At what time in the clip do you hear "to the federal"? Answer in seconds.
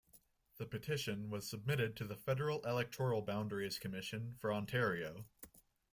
1.97-2.65